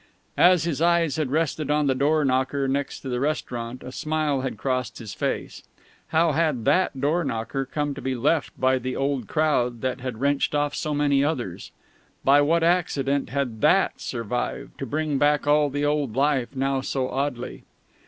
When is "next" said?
2.67-3.01